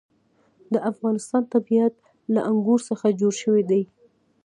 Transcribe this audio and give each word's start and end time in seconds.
د 0.73 0.75
افغانستان 0.91 1.43
طبیعت 1.53 1.93
له 2.33 2.41
انګور 2.49 2.79
څخه 2.89 3.05
جوړ 3.19 3.33
شوی 3.41 3.63
دی. 3.71 3.81